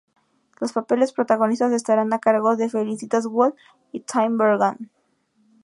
[0.59, 3.53] Los papeles protagonistas estarán a cargo de Felicitas Woll
[3.91, 4.89] y Tim Bergman.